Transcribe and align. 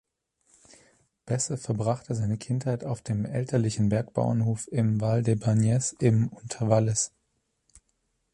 Besse 1.27 1.57
verbrachte 1.57 2.15
seine 2.15 2.39
Kindheit 2.39 2.83
auf 2.83 3.03
dem 3.03 3.23
elterlichen 3.23 3.89
Bergbauernhof 3.89 4.67
im 4.71 4.99
Val 4.99 5.21
de 5.21 5.35
Bagnes 5.35 5.95
im 5.99 6.27
Unterwallis. 6.29 7.11